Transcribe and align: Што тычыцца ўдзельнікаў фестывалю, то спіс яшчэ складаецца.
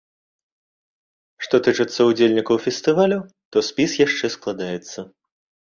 Што 1.47 1.55
тычыцца 1.67 1.99
ўдзельнікаў 2.09 2.55
фестывалю, 2.65 3.19
то 3.53 3.57
спіс 3.71 3.91
яшчэ 4.05 4.33
складаецца. 4.41 4.99